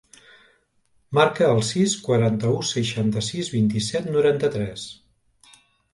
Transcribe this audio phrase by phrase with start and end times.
[1.17, 4.91] Marca el sis, quaranta-u, seixanta-sis, vint-i-set, noranta-tres.